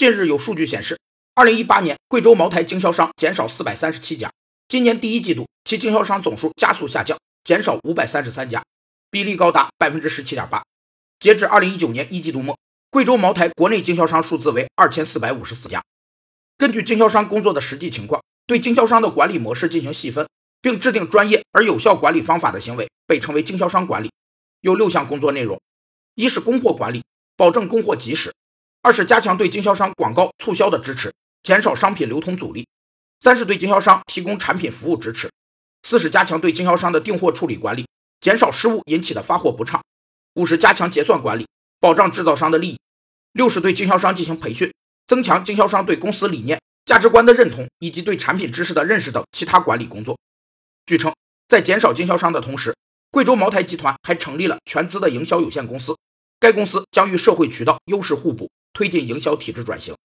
[0.00, 0.98] 近日有数据显示，
[1.34, 4.32] 二零一八年贵州茅台经销商减少四百三十七家，
[4.66, 8.64] 今年第一季度其经销商总数加速下降，减少五百三十三家，
[9.10, 10.64] 比例高达百分之十七点八。
[11.18, 12.58] 截至二零一九年一季度末，
[12.88, 15.82] 贵州茅台国内经销商数字为二千四百五十四家。
[16.56, 20.26] 根据经销商工作的实际情况，对经销商的管理模式进行细分，
[20.62, 24.10] 并制定专业而有效管理方法的行为，被称为经销商管理。
[24.62, 25.60] 有六项工作内容：
[26.14, 27.04] 一是供货管理，
[27.36, 28.32] 保证供货及时。
[28.82, 31.12] 二是加强对经销商广告促销的支持，
[31.42, 32.64] 减少商品流通阻力；
[33.20, 35.28] 三是对经销商提供产品服务支持；
[35.82, 37.86] 四是加强对经销商的订货处理管理，
[38.22, 39.82] 减少失误引起的发货不畅；
[40.34, 41.46] 五是加强结算管理，
[41.78, 42.76] 保障制造商的利益；
[43.32, 44.72] 六是对经销商进行培训，
[45.06, 50.18] 增强经销商对公司理念、价值观的认同以及对产品知识的认识等其他管理工作。
[50.86, 51.14] 据称，
[51.48, 52.74] 在减少经销商的同时，
[53.10, 55.98] 贵州茅台集团还成立了全资的营销有限公司，
[56.38, 58.48] 该公司将与社会渠道优势互补。
[58.72, 59.99] 推进营销体制转型。